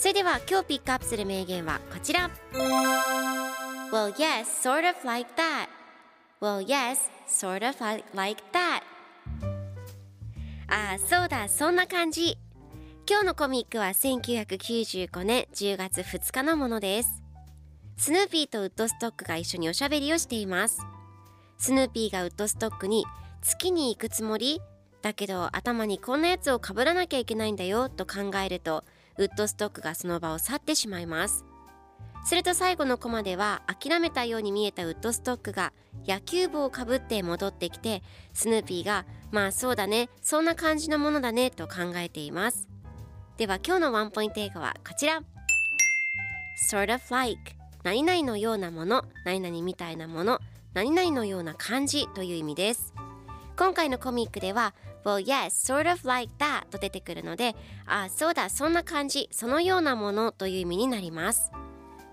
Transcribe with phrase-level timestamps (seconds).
[0.00, 2.30] それでは今日ピックアップする名言はこちら。
[3.92, 5.68] Well yes, sort of like that.
[6.40, 7.76] Well yes, sort of
[8.14, 8.80] like that.
[10.68, 12.38] ああそうだそんな感じ。
[13.06, 17.22] 今日のコミックは1995年10月2日のものです。
[17.98, 20.80] スヌーピーとウッドストックが一緒におしゃべりをしています。
[21.58, 23.04] スヌーピーがウッドストックに
[23.42, 24.62] 月に行くつもり？
[25.02, 28.84] だけど頭にこんなやつをかぶらなきゃいけないんだよと考えると
[29.20, 31.44] ウッドストックがその場を去ってしまいます。
[32.24, 35.74] すると最後のコマでは諦めたように見えたウッドストックが
[36.06, 42.66] 野球帽をかぶって戻ってきてスヌーピーがまあそうだねそんな感じのものだねと考えています。
[43.36, 45.20] では今日のワンポイント英語はこちら。
[46.70, 47.38] Sort of like
[47.84, 50.40] 何々のようなもの何々みたいなもの
[50.72, 52.89] 何々のような感じという意味です。
[53.60, 54.72] 今回のコミックでは
[55.04, 61.52] Well yes, sort of like that と出てくるのでああそうだそんな感じそのようなものという意味になります。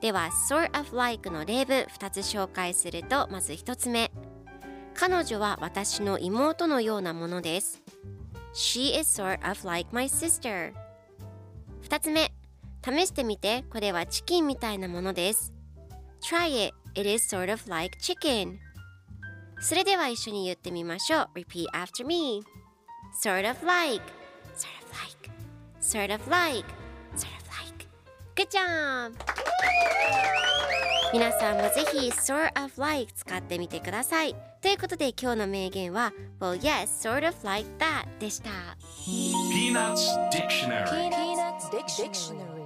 [0.00, 4.12] では sort of like の例文2つ紹介するとまず1つ目。
[4.94, 7.82] 彼女は私の妹のようなものです。
[8.54, 10.72] She is sort of like my sister
[11.82, 12.32] 2つ目。
[12.84, 13.64] 試してみて。
[13.68, 15.52] これはチキンみたいなものです。
[16.22, 18.58] Try it, it is sort of like chicken
[19.62, 22.42] それでは一緒に言ってみましょう Repeat after me
[23.22, 24.02] Sort of like
[24.56, 25.30] Sort of like
[25.80, 26.64] Sort of like
[27.16, 27.86] Sort of like
[28.34, 29.14] Good job!
[31.12, 38.50] 皆さんもぜひ sort of like 使ってみてくださいということで今日の名言は Well yes, sort of like that でした
[39.06, 40.00] Peanuts
[40.32, 42.61] Dictionary Peanuts Dictionary